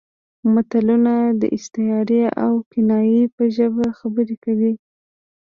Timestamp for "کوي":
4.43-4.73